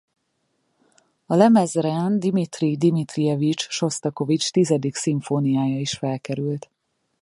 [1.25, 6.69] A lemezre Dmitrij Dmitrijevics Sosztakovics tizedik szimfóniája is felkerült.